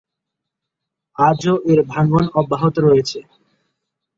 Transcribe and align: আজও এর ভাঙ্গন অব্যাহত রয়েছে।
আজও 1.17 1.53
এর 1.71 1.79
ভাঙ্গন 1.91 2.25
অব্যাহত 2.39 2.75
রয়েছে। 2.85 3.19